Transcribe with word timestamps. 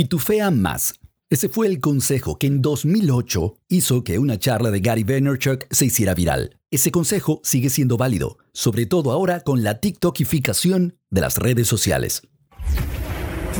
Pitufea 0.00 0.50
más. 0.50 0.94
Ese 1.28 1.50
fue 1.50 1.66
el 1.66 1.78
consejo 1.78 2.38
que 2.38 2.46
en 2.46 2.62
2008 2.62 3.58
hizo 3.68 4.02
que 4.02 4.18
una 4.18 4.38
charla 4.38 4.70
de 4.70 4.80
Gary 4.80 5.04
Vaynerchuk 5.04 5.66
se 5.70 5.84
hiciera 5.84 6.14
viral. 6.14 6.56
Ese 6.70 6.90
consejo 6.90 7.42
sigue 7.44 7.68
siendo 7.68 7.98
válido, 7.98 8.38
sobre 8.54 8.86
todo 8.86 9.10
ahora 9.10 9.40
con 9.40 9.62
la 9.62 9.78
TikTokificación 9.78 10.96
de 11.10 11.20
las 11.20 11.36
redes 11.36 11.68
sociales. 11.68 12.22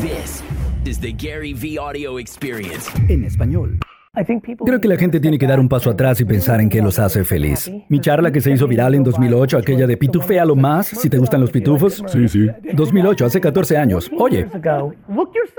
This 0.00 0.42
is 0.86 0.98
the 0.98 1.12
Gary 1.12 1.52
V 1.52 1.78
Audio 1.78 2.18
Experience. 2.18 2.90
En 3.10 3.22
español. 3.24 3.78
Creo 4.12 4.80
que 4.80 4.88
la 4.88 4.96
gente 4.96 5.20
tiene 5.20 5.38
que 5.38 5.46
dar 5.46 5.60
un 5.60 5.68
paso 5.68 5.88
atrás 5.88 6.20
y 6.20 6.24
pensar 6.24 6.60
en 6.60 6.68
qué 6.68 6.82
los 6.82 6.98
hace 6.98 7.22
feliz. 7.22 7.70
Mi 7.88 8.00
charla 8.00 8.32
que 8.32 8.40
se 8.40 8.50
hizo 8.50 8.66
viral 8.66 8.94
en 8.94 9.04
2008, 9.04 9.58
aquella 9.58 9.86
de 9.86 9.96
pitufea 9.96 10.44
lo 10.44 10.56
más, 10.56 10.88
si 10.88 11.08
te 11.08 11.16
gustan 11.16 11.40
los 11.40 11.50
pitufos. 11.50 12.02
Sí, 12.08 12.28
sí. 12.28 12.48
2008, 12.72 13.26
hace 13.26 13.40
14 13.40 13.76
años. 13.76 14.10
Oye, 14.18 14.48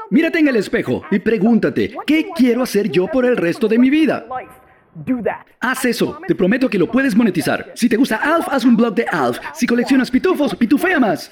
Mírate 0.10 0.40
en 0.40 0.50
el 0.50 0.58
espejo 0.58 1.04
y 1.10 1.20
pregúntate, 1.20 1.96
¿qué 2.06 2.28
quiero 2.36 2.64
hacer 2.64 2.92
yo 2.92 3.08
por 3.08 3.23
el 3.23 3.38
resto 3.38 3.70
de 3.70 3.80
mi 3.80 3.90
vida? 3.90 4.26
Haz 5.59 5.86
eso, 5.86 6.18
te 6.27 6.36
prometo 6.36 6.70
que 6.70 6.77
lo 6.77 6.90
puedes 6.90 7.16
monetizar. 7.16 7.72
Si 7.76 7.88
te 7.88 7.95
gusta 7.95 8.18
Alf, 8.18 8.48
haz 8.50 8.66
un 8.66 8.76
blog 8.76 8.95
de 8.95 9.05
Alf. 9.12 9.40
Si 9.54 9.66
coleccionas 9.66 10.12
pitufos, 10.12 10.55
pitufea 10.55 11.00
más. 11.00 11.31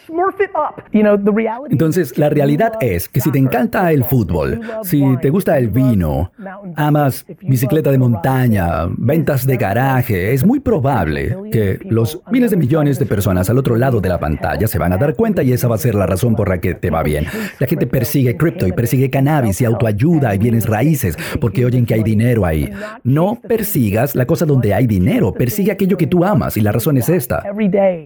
entonces 1.70 2.18
la 2.18 2.30
realidad 2.30 2.74
es 2.80 3.10
que 3.10 3.20
si 3.20 3.32
te 3.32 3.40
encanta 3.40 3.92
el 3.92 4.04
fútbol, 4.04 4.62
si 4.84 5.04
te 5.22 5.30
gusta 5.30 5.58
el 5.58 5.70
vino, 5.70 6.32
amas 6.76 7.26
bicicleta 7.42 7.92
de 7.92 7.98
montaña, 7.98 8.86
ventas 8.98 9.46
de 9.46 9.58
garaje, 9.58 10.34
es 10.34 10.46
muy 10.46 10.60
probable 10.60 11.36
que 11.52 11.80
los 11.90 12.22
miles 12.32 12.52
de 12.52 12.58
millones 12.58 13.00
de 13.00 13.06
personas 13.06 13.50
al 13.50 13.58
otro 13.58 13.76
lado 13.76 14.00
de 14.00 14.10
la 14.10 14.20
pantalla 14.20 14.68
se 14.68 14.78
van 14.78 14.94
a 14.94 14.98
dar 14.98 15.16
cuenta 15.16 15.44
y 15.44 15.54
esa 15.54 15.68
va 15.68 15.76
a 15.76 15.80
ser 15.80 15.96
la 15.96 16.06
razón 16.06 16.36
por 16.36 16.50
la 16.50 16.60
que 16.60 16.76
te 16.76 16.90
va 16.90 17.04
bien. 17.04 17.26
La 17.60 17.68
gente 17.68 17.88
persigue 17.88 18.38
cripto 18.38 18.68
y 18.68 18.72
persigue 18.72 19.10
cannabis 19.10 19.60
y 19.62 19.66
autoayuda 19.66 20.34
y 20.36 20.38
bienes 20.38 20.66
raíces 20.66 21.18
porque 21.42 21.66
oyen 21.66 21.86
que 21.86 21.96
hay 21.96 22.04
dinero 22.04 22.46
ahí. 22.46 22.70
No 23.04 23.40
persigas 23.50 24.14
la 24.14 24.28
cosa 24.28 24.46
donde 24.46 24.76
hay 24.76 24.86
dinero, 24.86 25.34
persigue 25.34 25.72
aquello 25.72 25.98
que 25.98 26.06
tú 26.06 26.24
amas 26.24 26.56
y 26.56 26.62
la 26.62 26.72
razón 26.72 27.00
es 27.00 27.10
esta. 27.10 27.42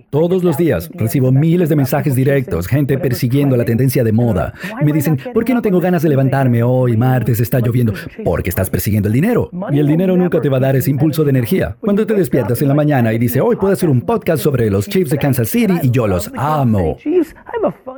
Todos 0.10 0.42
los 0.42 0.56
días 0.56 0.90
recibo 0.94 1.34
miles 1.34 1.68
de 1.68 1.76
mensajes 1.76 2.16
directos, 2.16 2.66
gente 2.66 2.98
persiguiendo 2.98 3.58
la 3.58 3.66
tendencia 3.66 4.06
de 4.06 4.14
moda. 4.14 4.54
Me 4.82 4.94
dicen, 4.94 5.20
¿por 5.34 5.44
qué 5.44 5.54
no 5.54 5.62
tengo 5.62 5.82
ganas 5.82 6.02
de 6.02 6.08
levantarme 6.08 6.64
hoy, 6.64 6.96
martes, 6.96 7.42
está 7.42 7.60
lloviendo? 7.60 7.94
Porque 8.24 8.50
estás 8.50 8.70
persiguiendo 8.70 9.10
el 9.10 9.14
dinero. 9.14 9.50
Y 9.70 9.80
el 9.80 9.88
dinero 9.88 10.16
nunca 10.16 10.40
te 10.40 10.48
va 10.48 10.58
a 10.58 10.62
dar 10.62 10.78
ese 10.78 10.90
impulso 10.90 11.26
de 11.26 11.32
energía. 11.32 11.76
Cuando 11.82 12.08
te 12.08 12.14
despiertas 12.14 12.62
en 12.62 12.70
la 12.70 12.74
mañana 12.74 13.12
y 13.12 13.18
dices, 13.18 13.42
hoy 13.46 13.58
puedo 13.58 13.74
hacer 13.74 13.90
un 13.90 14.00
podcast 14.00 14.42
sobre 14.42 14.70
los 14.70 14.88
Chiefs 14.88 15.10
de 15.10 15.18
Kansas 15.18 15.50
City 15.50 15.74
y 15.84 15.92
yo 15.92 16.08
los 16.08 16.32
amo. 16.38 16.96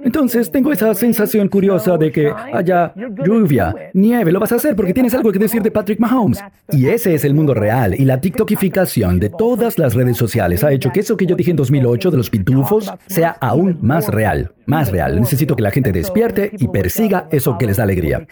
Entonces 0.01 0.49
tengo 0.49 0.71
esa 0.71 0.95
sensación 0.95 1.47
curiosa 1.47 1.95
de 1.95 2.11
que 2.11 2.31
haya 2.53 2.91
lluvia, 3.23 3.75
nieve, 3.93 4.31
lo 4.31 4.39
vas 4.39 4.51
a 4.51 4.55
hacer 4.55 4.75
porque 4.75 4.95
tienes 4.95 5.13
algo 5.13 5.31
que 5.31 5.37
decir 5.37 5.61
de 5.61 5.69
Patrick 5.69 5.99
Mahomes. 5.99 6.43
Y 6.71 6.87
ese 6.87 7.13
es 7.13 7.23
el 7.23 7.34
mundo 7.35 7.53
real 7.53 7.95
y 7.97 8.05
la 8.05 8.19
TikTokificación 8.19 9.19
de 9.19 9.29
todas 9.29 9.77
las 9.77 9.93
redes 9.93 10.17
sociales 10.17 10.63
ha 10.63 10.71
hecho 10.71 10.91
que 10.91 11.01
eso 11.01 11.17
que 11.17 11.25
yo 11.25 11.35
dije 11.35 11.51
en 11.51 11.57
2008 11.57 12.11
de 12.11 12.17
los 12.17 12.29
pitufos 12.29 12.91
sea 13.07 13.37
aún 13.41 13.77
más 13.81 14.07
real, 14.07 14.53
más 14.65 14.91
real. 14.91 15.19
Necesito 15.19 15.55
que 15.55 15.63
la 15.63 15.71
gente 15.71 15.91
despierte 15.91 16.51
y 16.57 16.67
persiga 16.67 17.27
eso 17.31 17.57
que 17.57 17.67
les 17.67 17.77
da 17.77 17.83
alegría. 17.83 18.25